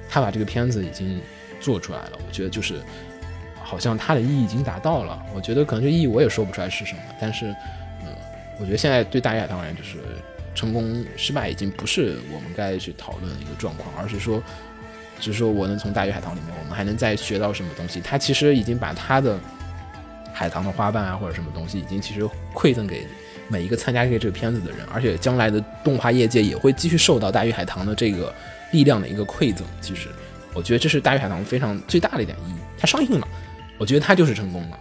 [0.08, 1.20] 他把这个片子已经
[1.60, 2.80] 做出来了，我觉得就是
[3.62, 5.22] 好像它的意义已经达到了。
[5.32, 7.46] 我觉得可能这意义我也说不出来是什么，但是
[8.02, 8.08] 嗯，
[8.58, 9.98] 我觉得现在对大家当然就是
[10.52, 14.42] 成功失败已经不是我们该去讨论的一个状况，而是说，
[15.20, 18.00] 只是说我能从大鱼海棠里面，我们还能再学到什么东西。
[18.00, 19.38] 他其实已经把他的
[20.32, 23.06] 海棠的花瓣啊或者什么东西，已经其实馈赠给。
[23.50, 28.32] 每一个参加这个片子的人，而且将来的动画业界也会继续受到大鱼海棠的这个
[28.70, 29.66] 力量的一个馈赠。
[29.80, 30.08] 其实，
[30.54, 32.54] 我觉得这是大鱼海棠非常最大的一点意义。
[32.78, 33.26] 它上映了，
[33.76, 34.78] 我觉得它就是成功了。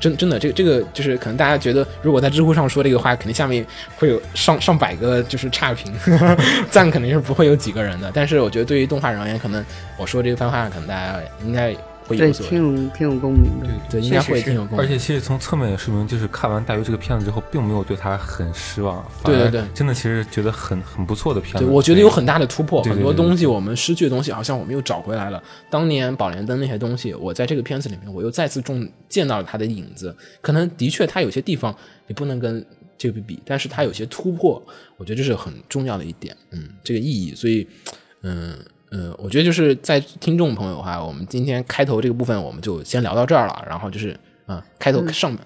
[0.00, 3.62] 真真的，这个这个就是可能大家觉得，如果在知乎上说这个话，肯定下面
[3.96, 5.92] 会有上上百个就是差评，
[6.70, 8.10] 赞肯定是不会有几个人的。
[8.14, 9.62] 但是我觉得对于动画人而言，可能
[9.98, 11.76] 我说这番话，可能大家应该
[12.10, 13.68] 会对有所挺有挺有共鸣的。
[13.88, 14.80] 对，应该会挺有共鸣。
[14.80, 21.60] 而且其实从侧面也说明，就是看完《大鱼》这个片子之后，并没有对他很失望，对对对真的其实觉得很很不错的片子。
[21.60, 25.42] 对，我觉得有很大的突破，对对很多对对东西我们失去的东西，好像我们又找回来了。
[25.70, 30.14] 当年宝莲灯那些东西，我在这个片子里面，我又再次中见到了它的影子。
[30.40, 31.74] 可能的确，它有些地方
[32.06, 32.64] 你不能跟
[32.98, 34.62] 这个比，但是它有些突破，
[34.96, 36.36] 我觉得这是很重要的一点。
[36.50, 37.66] 嗯，这个意义，所以，
[38.22, 38.54] 嗯
[38.92, 45.40] 嗯，我觉得就是在听众朋友哈，我们今天开头这个部分我们就先聊到这儿了，然后就是嗯，开头上面。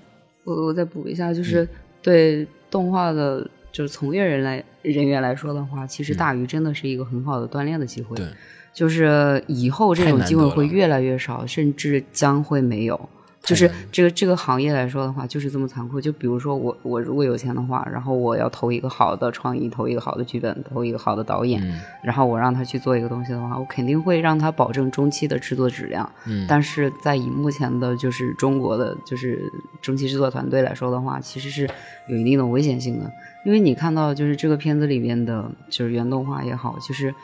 [0.45, 1.69] 我我再补一下，就是
[2.03, 8.17] 对动画的，就是从业人来人员来说的话，其实大鱼真的是一个很好的锻炼的机会。
[8.17, 8.27] 对，
[8.73, 13.09] 就是以后这种机会会越来越少，甚至将会没有。
[13.45, 16.01] 就是这个这个行业来说的话，就是这么残酷。
[16.01, 26.11] 就比如说我我如果有钱的话，然后我要投一个好的创意，投一个好的剧本，投一个好的导演，嗯然后我让他去做一个东西的话，我肯定会让他保证中期的制作质量。
[26.27, 29.53] 嗯，但是在以目前的就是中国的就是
[29.83, 31.69] 中期制作团队来说的话，其实是
[32.09, 33.13] 有一定的危险性的，
[33.45, 37.15] 因为你看到就是这个片子里面的，就是原动画也好，就是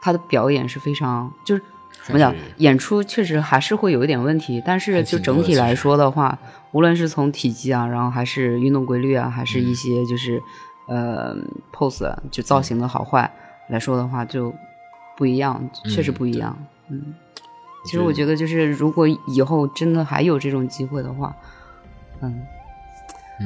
[0.00, 1.62] 他的表演是非常就是。
[2.04, 2.34] 怎么讲？
[2.56, 6.38] 演出确实还是会有一点问题，但是就整体来说的话，
[6.72, 10.42] 无论是从体积啊，然后还是运动规律啊，还是一些就是、
[10.88, 11.36] 呃
[11.72, 13.30] pose 啊就造型的好坏
[13.68, 14.52] 来说的话，就
[15.16, 16.56] 不一样，确实不一样。
[16.88, 17.14] 嗯，
[17.84, 21.36] 其实我觉得，就是如果以后真的还有这种机会的话，
[22.20, 22.42] 嗯，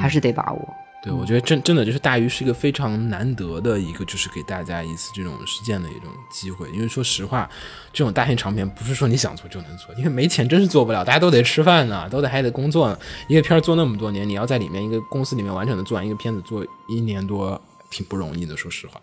[0.00, 0.74] 还是得把握。
[1.04, 6.66] 对，我觉得真真的就是大鱼是一个非常难得的一个，就是给大家一次这种实践的一种机会。
[6.70, 7.46] 因为说实话，
[7.92, 12.98] 这种大型长片不是说你想做就能做，因为没钱真是做不了，大家都得吃饭呢，都得还得工作呢。
[13.28, 18.98] 一个片儿做那么多年，你要在里面一个公司里面完整的做完一个片子，做一年多挺不容易的，说实话。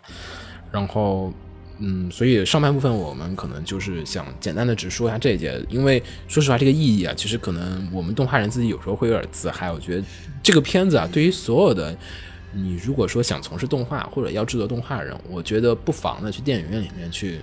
[0.72, 1.32] 然后，
[1.84, 9.70] 嗯，所以上半部分我们可能就是想简单的只说一下这一节，因为说实话，这个意义啊，其实可能我们动画人自己有时候会有点自嗨。
[9.72, 10.04] 我觉得
[10.42, 11.96] 这个片子啊，对于所有的
[12.52, 17.40] 你如果说想从事动画或者要制作动画人，我觉得不妨的去电影院里面去，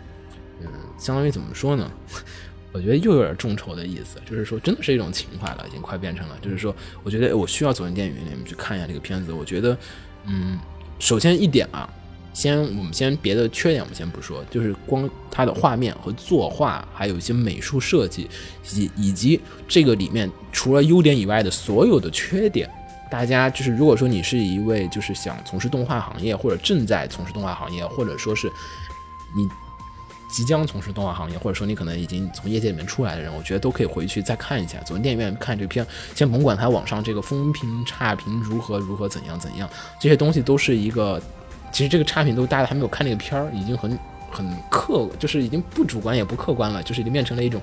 [0.61, 1.91] 嗯，相当于怎么说呢？
[2.71, 6.73] 我觉得又有点众筹的意思，就是说真的是一种情怀了，已经快变成了，就是说，
[7.03, 9.33] 我觉得我需要走进电影院里面去看一下这个片子。
[9.33, 9.75] 我觉得，
[10.27, 10.59] 嗯，
[10.99, 11.89] 首先一点啊，
[12.39, 18.29] 先我们先别的缺点我们先不说，就是光它的画面和作画，还有一些美术设计，
[18.73, 22.69] 以以及这个里面除了优点以外的所有的缺点，
[23.11, 28.49] 大家就是如果说你是一位就是想从事动画行业，或者正在从事动画行业，或者说是
[29.35, 29.45] 你
[30.31, 41.21] 即将从事动画行业，或者说你可能已经从业界里面出来的人，我觉得都可以回去再看一下，走进电影院看这个片，先甭管它网上这个风评差评如何如何怎样怎样，这些东西都是一个，
[41.71, 43.97] 其实这个差评都大家还没有看那个片儿，已经很
[44.29, 47.61] 很客，就是已经不主观也不客观了，就是已经变成了一种，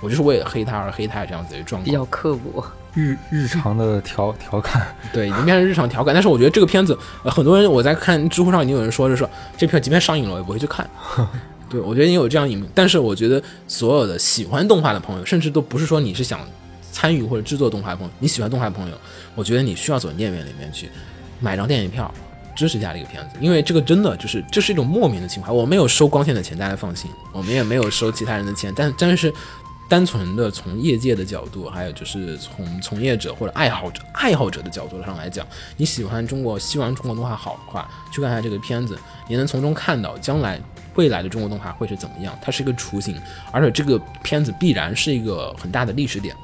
[0.00, 1.84] 我就是为了黑他而黑他这样子的状况。
[1.84, 6.12] 比较刻薄，日日常的调调侃，对，已经变成日常调侃。
[6.12, 10.88] 但是我觉得这个片子，呃、很多人我在看知乎上已经有人说，就是说这片即便上映了，我也不会去看。
[11.70, 16.40] 对，我觉得也有这样影，但是我觉得所有的喜欢动画的朋友，甚至都不是说你是想
[16.90, 18.96] 参与或者制作动画的朋友，你喜欢动画的朋友，
[19.36, 20.88] 我觉得你需要走进电影院里面去
[21.38, 22.12] 买张电影票。
[22.60, 25.50] 支持一下这个片子，因为这个真的就是这是一种莫名的情怀。
[25.50, 29.32] 我没有收光线的钱，大家放心，我们也没有收其他人的钱，但但是
[29.88, 35.46] 单纯的从业界的角度，还有就是从从业者或者爱好者爱好者的角度上来讲，
[35.78, 40.60] 你喜欢中国，希望中国动画好的话，去看一下这个片子，你能从中看到将来
[40.96, 42.38] 未来的中国动画会是怎么样。
[42.42, 43.18] 它是一个雏形，
[43.50, 46.36] 而且这个片子必然是一个很大的历史点。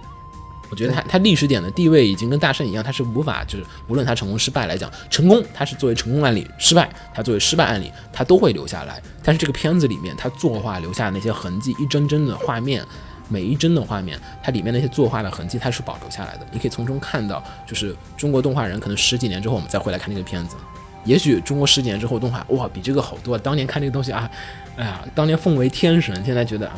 [0.71, 9.01] 我觉得它它历史点的地位已经跟大圣一样，它是无法就是无论他成功失败来讲，成功它是作为成功案例，失败它作为失败案例，它都会留下来。
[9.23, 12.85] 但是这个片子里面，它作画留下那些痕迹，一帧帧的画面，
[13.29, 16.47] 每一帧的画面，它里面那些作画的痕迹，它是保留下来的。
[16.53, 20.57] 你可以从中看到，就是中国动画人可能十几年之后，我们再回来看这个片子，
[21.05, 23.39] 也许中国十几年之后动画哇比这个好多。
[23.39, 24.29] 当年看这个东西啊，
[24.77, 26.75] 哎呀，当年奉为天神，现在觉得啊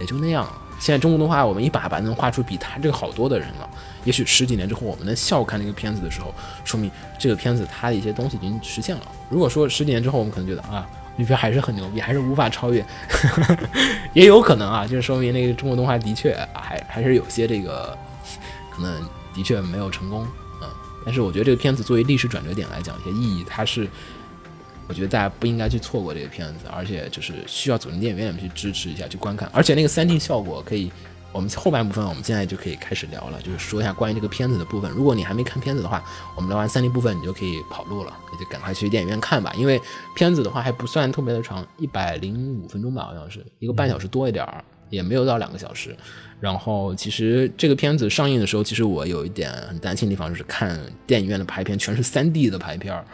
[0.00, 0.61] 也就那样了。
[0.82, 3.70] 现在中国动画我们一把把能画出比他这个好多的人了。
[4.02, 9.02] 也许十几年之后我们能笑看那个片子的时候，说明这个片子它的一些东西已经实现了。
[9.30, 10.84] 如果说十几年之后我们可能觉得啊，
[11.16, 12.84] 这片还是很牛逼，还是无法超越，
[14.12, 17.96] 也有可能啊，就是说明那个中国动画的确还还是有些这个
[18.68, 20.26] 可能的确没有成功，
[20.60, 20.68] 嗯。
[21.06, 23.88] 但是我觉得这个片子作为历史转折点来讲，一些意义它是。
[24.88, 29.48] 我觉得大家不应该去错过这个片子，而且就是需要走进电影院去支持一下，去观看。
[29.52, 30.92] 而且那个 3D 效果可以，
[31.32, 34.90] 我们后半部分我们现在就可以开始聊了，就是说一下关于这个片子的部分。
[34.90, 36.04] 如果你还没看片子的话，
[36.36, 39.50] 我们聊完 3D 部分，你就可以跑路了，你就赶快去电影院看吧。
[39.56, 39.80] 因为
[40.14, 45.96] 片子的话还不算特别的长，一百零五分钟吧，好像是一个半小时多一点儿，也没有到两个小时。
[46.38, 53.04] 然后其实这个片子上映的时候，其实我有一点很担心的地方，就是看电影院的排片全是 3D 的排片儿，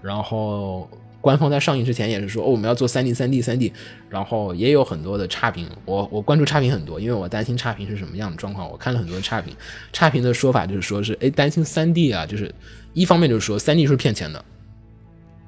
[0.00, 0.88] 然后。
[1.24, 3.72] 官方在上映之前也是说，哦，我们要做三 D、三 D、三 D，
[4.10, 5.66] 然后也有很多的差评。
[5.86, 8.70] 我我关注差评很多，因为我担心差评是什么样的状况。
[8.70, 9.56] 我看了很多差评，
[9.90, 12.54] 差评的说法就是说是，哎，担心三 D 啊，就是
[12.92, 14.44] 一方面就是说三 D 是骗钱的，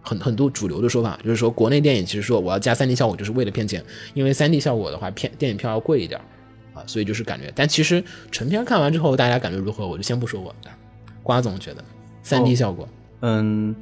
[0.01, 3.85] 很很多主流的说法就是说，国内电影其实说我要加三 D 效果就是为了骗钱，
[4.15, 6.19] 因为三 D 效果的话，片电影票要贵一点
[6.73, 7.53] 啊，所以就是感觉。
[7.55, 9.87] 但其实成片看完之后，大家感觉如何？
[9.87, 10.71] 我就先不说我的，
[11.23, 11.85] 瓜总觉得
[12.23, 12.89] 三 D 效果，
[13.21, 13.77] 嗯，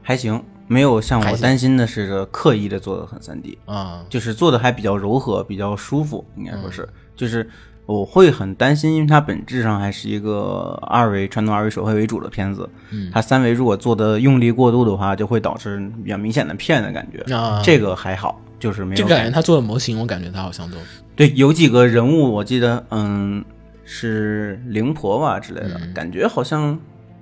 [0.00, 0.42] 还行，
[0.74, 7.48] 没有像我担心的是这刻意的做的很三 D，啊，就是做的还比较柔和，比较舒服，应该说是，就是
[7.86, 13.08] 我会很担心，因为它本质上还是一个二维传统二维手绘为主的片子，嗯。
[13.12, 17.32] 它三维如果做的用力过度的话，就会导致比较明显的骗的感觉。
[17.32, 20.76] 啊，这个还好，就是没有就感觉他做的模型，我感觉他好像都
[21.14, 23.44] 对，有几个人物我记得，嗯，
[23.84, 25.94] 是灵婆吧之类的，嗯。
[25.94, 26.76] 感觉好像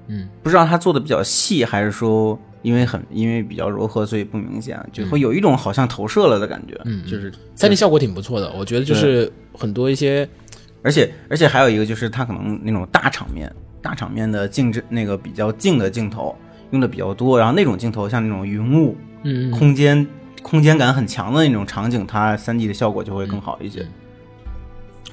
[0.06, 0.28] 嗯。
[0.42, 6.74] 不知道他做的比较细，还是说因为很因为比较柔和，所以不明显，就会有一种好像投射了的感觉。
[6.84, 10.28] 嗯嗯就是三 D 效果挺不错的，我觉得就是很多一些
[10.82, 16.36] 而且而且还有一个就是它可能那种大场面、大场面的静止那个比较静的镜头
[16.70, 20.06] 用的比较多，然后那种镜头像那种云雾、嗯嗯空间
[20.42, 23.86] 空间感很强的那种场景，它三 D 的效果就会更好一些。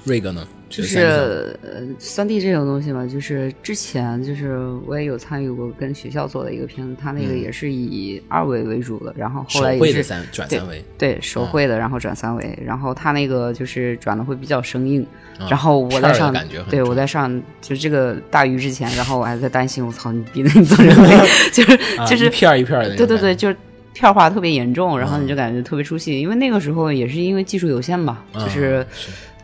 [0.04, 15.02] 瑞哥呢，就是呃，三 D 这种东西嘛，就是之前就是我也有参与过跟学校做的一个片子，它那个也是以二维为主的，然后后来也是绘的三转三维，对手绘的，然后转三维，然后它那个就是转的会比较生硬，
[15.40, 16.32] 啊然后我在上
[16.70, 21.18] 对我在上就这个大鱼之前，然后我还在担心，我操，你逼得你做人类，
[21.52, 23.58] 就是啊就是一片儿一片儿的对对对，就是
[23.92, 25.24] 片儿化特别严重，然后嗯。
[25.24, 28.86] 你就感觉特别出戏，因为那个时候也是因为技术有限吧，啊就是。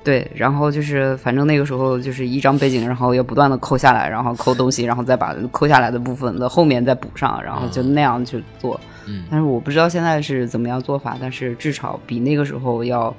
[0.05, 8.79] 是对，然后就是反正那个时候就是一张背景，然后要不断的抠下来，然后抠东西，然后再把抠下来的部分的后面再补上，然后就那样去做。
[9.07, 13.15] 嗯但是我不知道现在是怎么样做法，但是至少比那个时候要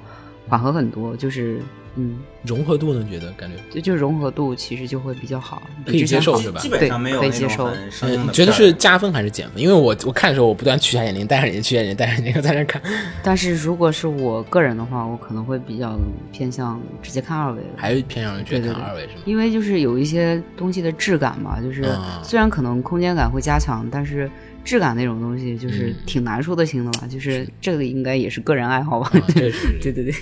[0.47, 1.59] 缓和很多，就是
[1.99, 3.05] 嗯，融合度呢？
[3.09, 7.67] 觉得感觉就就融合度其实就会比较好，可以接受是吧基本上没有对可以接受
[8.03, 9.61] 嗯，你觉得是加分还是减分？
[9.61, 12.81] 因为我我看的时候，我不断取下眼镜，戴上眼镜，取下眼镜，戴上眼镜，在那看，
[13.23, 15.97] 但是如果是我个人的话，我可能会比较
[16.31, 17.67] 偏向直接看二维的。
[17.75, 19.21] 还是偏向于觉得对对对看二维是吗？
[19.25, 24.29] 因为就是有一些东西的质感嘛，就是啊虽然可能空间感会加强，但是
[24.63, 27.07] 质感那种东西就是嗯挺难说得清的吧。
[27.07, 29.09] 就是这个应该也是个人爱好吧。
[29.13, 30.13] 啊这是对对对，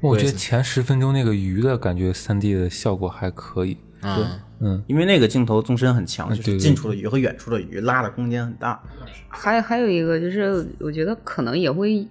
[0.00, 3.76] 我觉得前十分钟那个鱼的感觉，三 D 的效果还可以。
[4.02, 4.10] 对，
[4.60, 8.80] 嗯，因为那个镜头纵深很强，就是近处的鱼和远处的鱼拉的空间很大。
[9.28, 12.06] 还还有一个就是，我觉得可能也会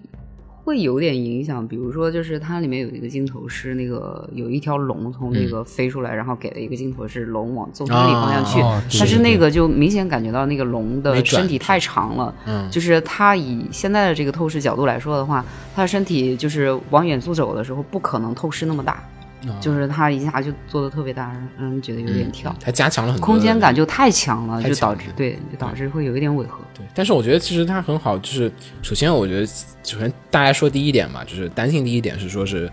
[0.69, 1.67] 会有点影响。
[1.67, 12.35] 比如说，就是它里面有一个镜头是那个有一条龙从那个飞出来，然后给了一个镜头是龙往纵深里方向去，哦但是那个就明显感觉到那个龙的身体太长了。
[12.45, 19.03] 嗯就是它以现在的这个透视角度来说的话，它的身体就是往远处走的时候，不可能透视那么大，
[19.47, 26.59] 啊就是它一下就做的特别大，让人觉得有点跳，它加强了很多空间感就太强了，就太强了导致对，就导致会有一点违和。
[26.73, 29.45] 对，但是我觉得其实它很好，就是首先我觉得，
[29.83, 32.69] 首先大家说第一点嘛，就是担心第一点是说是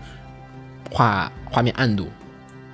[0.91, 2.07] 画画面暗度，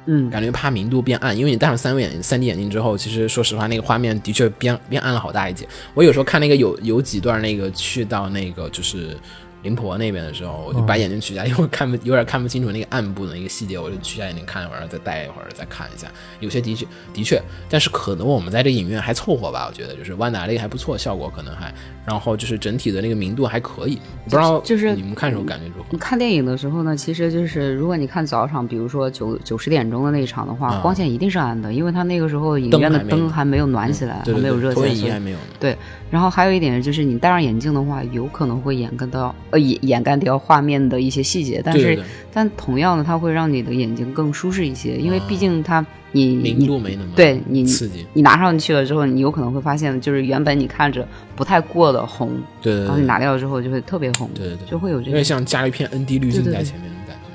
[0.05, 5.67] 嗯，感觉怕明度变暗，因为你戴上三维眼镜、三 D 眼镜之后，其实说实话，那个画面的确变变暗了好大一截。
[5.93, 9.15] 我有时候看那个有有几段那个去到那个就是
[9.63, 16.07] 灵婆那边的时候，我就把眼镜取下，因为我看不有点看不清楚那个暗部的那个细节，我就取下眼镜看一会儿，再戴一会儿再看一下。
[16.39, 21.73] 有些的确的确，但是可能我们在这影院还凑合吧，我觉得就是万达那个还不错，效果可能还，
[22.05, 23.99] 然后就是整体的那个明度还可以。
[24.25, 25.97] 不知道就是你们看的时候感觉如何你？
[25.97, 35.21] 看电影的时候呢，其实就是如果你看早场，比如说九九十点钟的那一场的话，啊光线一定是暗的，因为它那个时候影院的灯还没有暖起来，还没有热起来。
[35.59, 35.77] 对。
[36.11, 41.97] 然后还有一点就是，你戴上眼镜的话，有可能会掩盖到呃掩掩盖掉画面的一些细节，但是
[42.33, 48.05] 但同样的，它会让你的眼睛更舒适一些，因为毕竟它你明度没那么对你刺激。
[48.13, 55.23] 你拿上去了之后，你有可能会发现，就是原本你看着不太过的红，对然后你拿掉之后就会特别红，对对对就会有这因为个。
[55.23, 57.29] 像加了一片 ND 滤镜在前面的感觉。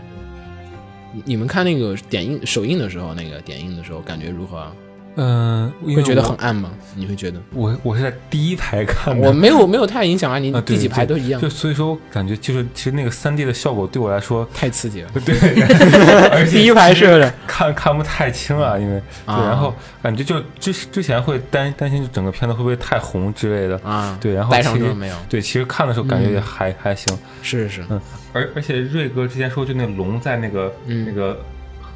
[1.15, 4.73] 你你们看那个点映首映的时候，那个点映的时候感觉如何啊？
[5.21, 6.71] 嗯，会觉得很暗吗？
[6.95, 7.41] 你会觉得？
[7.53, 15.11] 我我是在第一排看的，我没有没有太影响啊，你第几排都一样就，所以说感觉就是其实那个三 D 的效果对我来说，太刺激了。
[15.27, 15.35] 对，
[16.31, 17.33] 而且第一排是不是？
[17.47, 25.17] 看看不太清啊，因为对，啊然后感觉就之之前会担担心整个片子会不会太红之类的，啊，对，然后其实没有？
[25.29, 28.01] 对，其实看的时候感觉也嗯还、还行，是是是，嗯，
[28.33, 31.39] 而而且瑞哥之前说就那龙在那个、嗯那个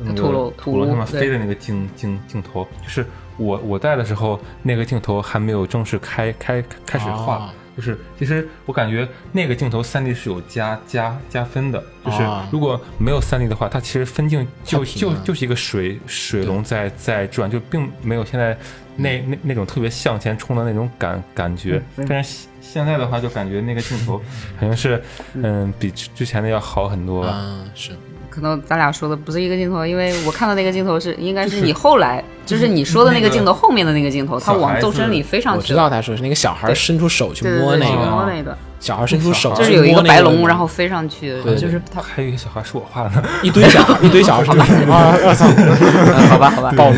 [0.05, 7.37] 那个土楼上面飞的那个镜镜镜头，就是我我带的时候那个镜头还没有正式开开开始画。
[7.37, 18.55] 哦就是，其实我感觉那个镜头三 D 是有加加加分的，就是哦如果没有三 D 的话，它其实分镜就就就是一个水水龙在在转，就并没有现在
[18.94, 21.83] 那那那种特别向前冲的那种感感觉。
[22.07, 24.19] 但是现在的话，就感觉那个镜头
[24.61, 27.31] 好像是嗯比之之前的要好很多吧。
[27.31, 27.92] 啊是。
[28.33, 35.59] 可能咱俩说的不是一个镜头，因为我看到那个镜头是应该是你后来，就是你说的那个镜头后面的那个镜头，他往纵深里飞上去。
[35.59, 38.57] 我知道他说是那个小孩伸出手去摸那个，摸那个。
[38.81, 44.43] 小孩伸出手，就是有一个白龙，然后飞上去，就是他还有一个小孩是我画的，一堆小孩，一堆小孩
[46.29, 46.97] 好吧，好吧，暴露，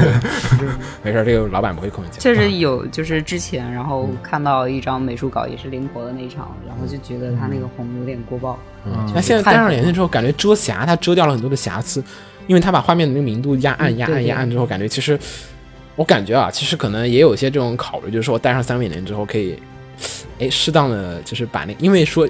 [1.03, 2.11] 没事，这个老板不会控制。
[2.19, 8.59] 确实有，就是之前然后看到一张美术稿，也是灵婆的那一场，然后就觉得他那个红有点过曝。
[8.87, 12.03] 嗯，那现在戴上眼镜之后，感觉遮瑕，它遮掉了很多的瑕疵，
[12.47, 15.19] 因为他把画面的那个明度压暗、压暗、压暗之后，感觉其实
[15.97, 19.59] 我感觉啊，其实可能也有些这种考虑，就是说我戴上三维眼镜之后可以。
[20.41, 22.29] 哎，适当的就是把那，因为说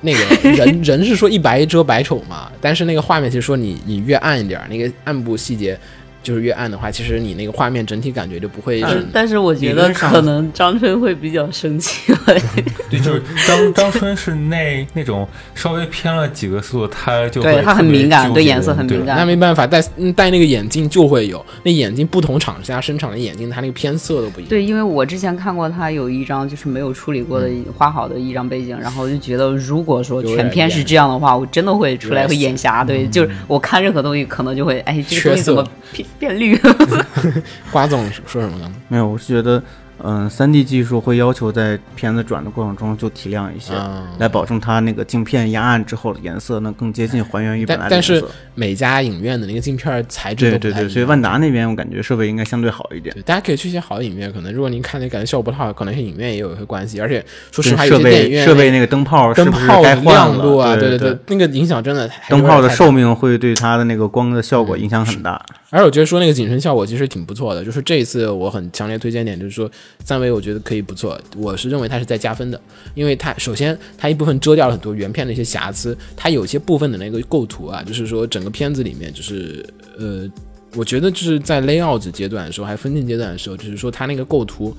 [0.00, 5.78] 那个人 人是说一白遮百丑嘛，但是那个画面其实说你你越暗一点，那个暗部细节。
[6.26, 8.82] 就是越暗的话，其实你那个画面整体感觉就不会。
[9.12, 12.12] 但是我觉得可能张春会比较生气。
[12.90, 19.16] 对，就是张张春是那那种稍微偏了几个色，他就对他很敏感，对颜色很敏感。
[19.16, 19.80] 那没办法，戴
[20.16, 21.44] 戴那个眼镜就会有。
[21.62, 24.50] 那眼镜不同厂家生产的眼镜，它那个偏色都不一样。
[24.50, 32.82] 对，因为我之前看过他有一张就是没有处理过的画好的一张背景，然后就觉得如果说全片是这样的话，我真的会出来会眼瞎。
[32.82, 36.06] 对，就是我看任何东西可能就会哎，这个东西怎么偏？
[36.18, 36.58] 变绿，
[37.70, 38.72] 瓜总说什么呢？
[38.88, 39.62] 没有，我是觉得。
[40.02, 43.72] 嗯，三 D 技术会要求在片子转的过程中就提亮一些，
[44.18, 48.14] 来保证它那个镜片压暗之后的颜色能更接近还原于本来的颜色。
[48.14, 53.14] 但是每家影院的那个镜片材质对对对，所以万达那边我感觉设备应该相对好一点。
[53.24, 57.00] 大家可以去一些好的影院，可能如果您看那感觉效果不太好，可能是影院也有一些关系。
[57.00, 62.10] 而且说实话，设备设备那个灯泡灯泡亮度啊，对对对，那个影响真的。
[62.28, 65.42] 灯泡的寿命会对它的那个光的效果影响很大。
[65.70, 69.68] 而我觉得说那个景深效果其实挺不错的，就是这一次我很强烈推荐点，就是说
[70.04, 72.60] 三维我觉得可以不错，我是认为它是在加分的，
[72.94, 79.66] 因为它首先它一部分遮掉了很多原片的一些瑕疵，它有些部分的那个构图啊，就是说整个片子里面就是
[79.98, 80.28] 呃，
[80.76, 84.76] 我觉得就是在 layout 阶段的时候，还分镜阶段的时候，就是说它那个构图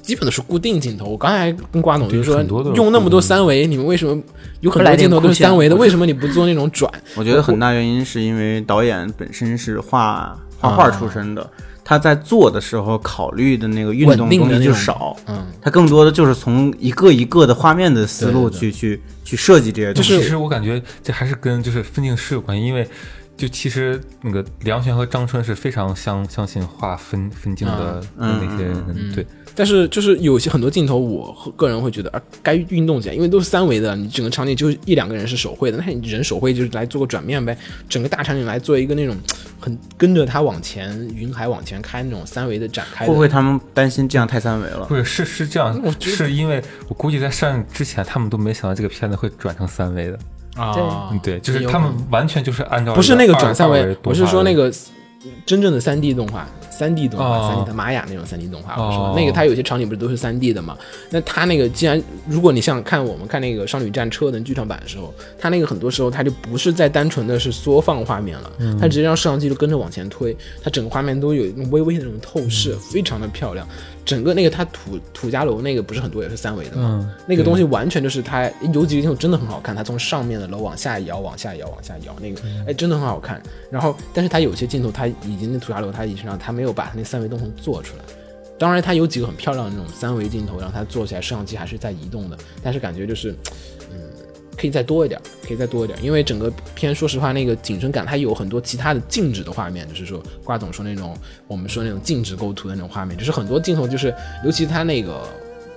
[0.00, 1.04] 基本都是固定镜头。
[1.04, 2.42] 我刚才跟瓜总就是说
[2.74, 4.18] 用那么多三维，你们为什么
[4.60, 5.76] 有很多镜头都是三维的？
[5.76, 6.90] 为什么你不做那种转？
[7.16, 11.50] 我觉得很大原因是因为导演本身是画画画出身的。
[11.88, 20.18] 他在做的时候考虑的那个运动东西就少，嗯，他更多的就是从一个一个的画面的思路去去去设计这些东西。
[20.18, 22.86] 其实我感觉这还是跟就是分镜师有关系，因为
[23.38, 29.26] 就其实那个梁璇和张春是非常相相信画分分镜的那些人，对。
[29.58, 39.16] 但是就是有些很多镜头，我个人会觉得啊，该运动起来，因为都是三维的，你整个场景就一两个人是手绘的，那你人手绘就是来做个转面呗，整个大场景来做一个那种
[39.58, 43.04] 很跟着它往前，云海往前开那种三维的展开。
[43.04, 44.86] 会不会他们担心这样太三维了？
[44.86, 50.18] 不是，是是这样，是因为我估计在上映之前，他们都没想到这个片子会转成三维的
[50.54, 51.10] 啊。
[51.20, 54.72] 对，就是他们完全就是按照不是那个转三维，不是说那个
[55.44, 56.48] 真正的三 D 动画。
[56.70, 60.78] 三 D 动画，三 D 的玛雅那种三 D 动画，我说那个它有些场景不是都是三 D 的嘛？
[61.10, 73.66] 那它那个既然如果你像看我们看那个《少女战车》的剧场版的时候，它那个很多时候它就不是在单纯的是缩放画面了，它直接让摄像机就跟着往前推，它整个画面都有微微的那种透视，非常的漂亮。
[74.08, 77.14] 整个那个它土土家楼那个不是很多也是三维的嘛？
[77.26, 83.42] 那个东西完全就是它有几个镜头真的很好看，它从上面的楼往下摇，往下摇，往下摇，那个哎真的很好看。
[83.70, 88.02] 然后但是它有些镜头它已经那土家楼它已经让它没有把它那三维动图做出来。
[88.58, 93.34] 当然它有几个很漂亮的那种三维镜头，让它做起来摄像机还是在移动的，但是感觉就是。
[94.58, 104.12] 可以再多一点，可以再多一点，因为整个片说实话，那个景深感它有很多其他的静止的画面，就是说瓜总说那种我们说那种静止构图的那种画面，就是很多镜头就是，
[104.44, 105.22] 尤其它那个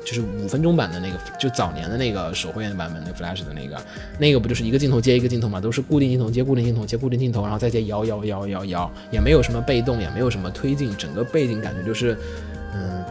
[0.04, 3.80] 就是五分钟版的那个，就早年的那个手绘的版本，那 Flash 的那个，
[4.18, 12.18] 那个不就是一个镜头接一个镜头嘛，都是固定镜头接固定镜头接固定镜头，然后再接摇摇摇摇摇，也没有什么被动，也没有什么推进，整个背景感觉就是，
[12.74, 13.06] 嗯。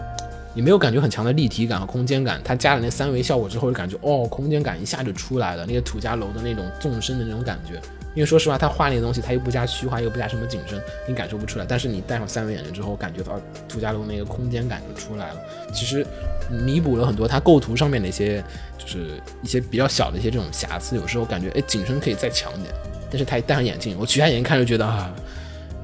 [0.53, 5.65] 你没有感觉很强的立体感和空间感，它加了那三维效果之后，就感觉哦，空间感一下就出来了。
[5.65, 7.75] 那个土家楼的那种纵深的那种感觉，
[8.15, 11.65] 因为说实话，他画那个东西，他又不加虚化，又不加什么景深，你感受不出来。
[11.69, 15.37] 但是你戴上三维眼镜之后，感觉到土家楼那个空间感就出来了。
[15.73, 16.05] 其实
[16.51, 18.43] 弥补了很多它构图上面的一些，
[18.77, 20.97] 就是一些比较小的一些这种瑕疵。
[20.97, 22.75] 有时候感觉哎，景深可以再强一点。
[23.09, 25.15] 但是他一戴上眼镜，我取下眼镜看就觉得啊，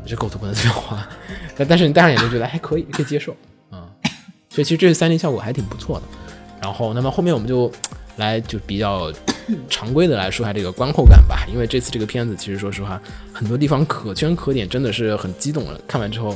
[0.04, 1.08] 这构图不能这样画。
[1.56, 3.32] 但 但是你戴上眼镜觉得还可以，可以接受。
[4.56, 6.02] 所以其实这是三 D 效果还挺不错的，
[6.62, 7.70] 然后那么后面我们就
[8.16, 9.12] 来就比较
[9.68, 12.98] 常规的来说下这个观后感吧，因为这次这个片子其实说实话
[13.34, 15.78] 很多地方可圈可点，真的是很激动了。
[15.86, 16.34] 看完之后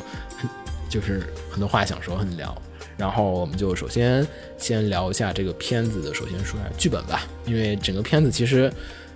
[0.87, 2.55] 就是很多话想说很聊，
[2.99, 4.27] 然后我们就首先
[4.59, 8.71] 先聊一下这个片子的，首先说下剧本吧，因为整个片子其实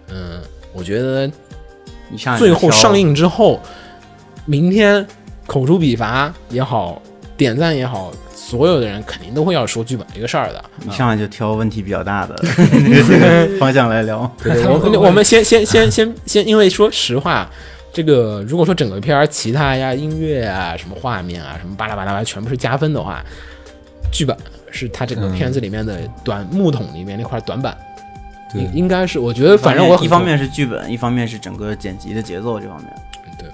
[0.09, 0.41] 嗯，
[0.73, 1.31] 我觉得
[2.39, 3.61] 最后上映之后，
[4.47, 5.07] 明天
[5.47, 7.03] 口诛笔伐也好，
[7.37, 8.11] 点赞也好。
[8.55, 10.65] 所有的人肯定都会要说剧本这个事儿的。
[10.85, 14.31] 你上来就挑问题比较大的这 个方向来聊。
[14.41, 17.51] 对，我们 我们先先先先先，因为说实话，
[17.93, 23.25] 这个如果说整个片儿其他呀、音乐啊、什么画面啊、什么巴拉巴拉巴全部是加分的话，
[24.13, 24.37] 剧本
[24.71, 27.77] 是他整个片子里面的短木桶里面那块短板，
[28.55, 32.89] 应应该是我觉得，反正我一方面是剧本，一方面是整个剪辑的节奏这方面。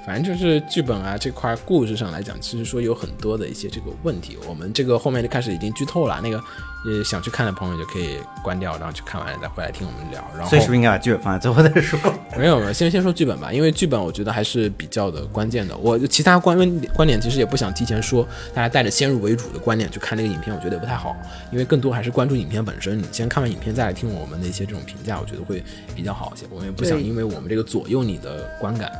[0.03, 4.37] 对，反正就是剧本啊这块故事上来讲，其实说有很多的一些这个问题。
[4.49, 6.39] 我们这个后面就开始已经剧透了，那个
[6.87, 10.25] 呃想去看的朋友就可以关掉，然后去看完了再回来听我们聊。
[10.35, 11.99] 然后所以是不是应该把剧本放在最后再说？
[12.39, 15.77] 没有没有，先先说剧本吧，因为剧本我觉得还是比较的关键的。
[15.77, 16.57] 我其他观
[16.95, 21.17] 观点其实也不想提前说，大家带着先入为主的观点去看这个影片，我觉得也不太好，
[21.53, 22.99] 因为更多还是关注影片本身。
[22.99, 25.63] 你先看完影片再来听我们的一些这种评价，我觉得会
[25.95, 26.47] 比较好一些。
[26.51, 28.91] 我们也不想因为我们这个左右你的观感。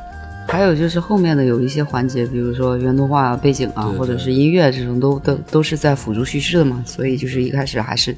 [0.51, 8.13] 还有就是后面的有一些环节，比如说原动画背景啊，对对或者是音乐这种，都都都是在辅助叙事的嘛，所以就是一开始还是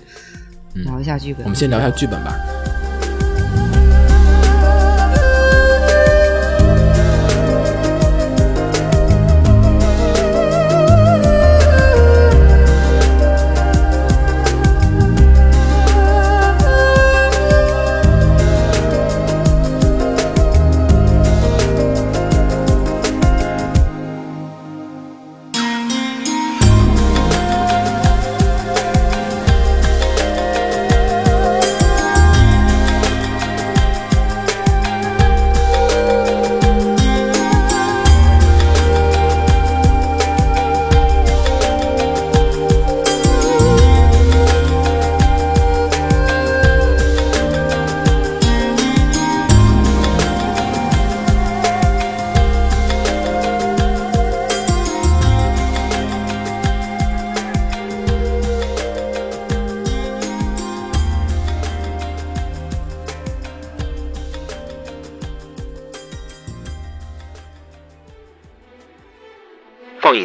[0.74, 1.44] 聊一下剧本。
[1.44, 2.36] 我们先聊一下剧本吧。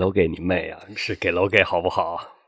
[0.00, 0.80] 楼给你妹啊！
[0.96, 2.39] 是给楼给好不好？